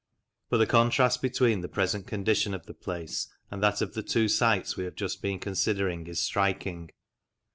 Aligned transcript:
But 0.49 0.57
the 0.57 0.65
contrast 0.65 1.21
between 1.21 1.61
the 1.61 1.67
present 1.67 2.07
condition 2.07 2.55
of 2.55 2.65
the 2.65 2.73
place 2.73 3.27
and 3.51 3.61
that 3.61 3.81
of 3.83 3.93
the 3.93 4.01
two 4.01 4.27
sites 4.27 4.75
we 4.75 4.85
have 4.85 4.95
just 4.95 5.21
been 5.21 5.37
considering 5.37 6.07
is 6.07 6.19
striking. 6.19 6.89